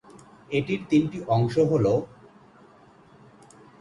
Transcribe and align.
এটির 0.51 0.81
তিনটি 0.89 1.17
অংশ 1.27 1.55
হল- 1.71 2.05